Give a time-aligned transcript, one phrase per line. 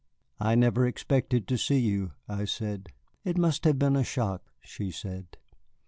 [0.39, 2.89] "I never expected to see you," I said.
[3.23, 5.37] "It must have been a shock," she said.